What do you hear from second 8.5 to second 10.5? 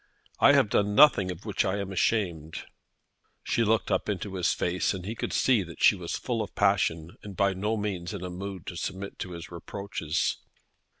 to submit to his reproaches.